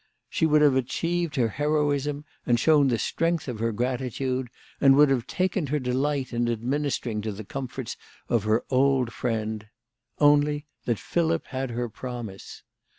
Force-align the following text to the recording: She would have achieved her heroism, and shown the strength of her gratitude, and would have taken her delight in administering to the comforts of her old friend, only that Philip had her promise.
She 0.31 0.47
would 0.47 0.63
have 0.63 0.75
achieved 0.75 1.35
her 1.35 1.49
heroism, 1.49 2.25
and 2.47 2.59
shown 2.59 2.87
the 2.87 2.97
strength 2.97 3.47
of 3.47 3.59
her 3.59 3.71
gratitude, 3.71 4.47
and 4.79 4.95
would 4.95 5.11
have 5.11 5.27
taken 5.27 5.67
her 5.67 5.77
delight 5.77 6.33
in 6.33 6.49
administering 6.49 7.21
to 7.21 7.31
the 7.31 7.43
comforts 7.45 7.97
of 8.27 8.43
her 8.45 8.65
old 8.71 9.13
friend, 9.13 9.67
only 10.17 10.65
that 10.85 10.97
Philip 10.97 11.45
had 11.49 11.69
her 11.69 11.87
promise. 11.87 12.63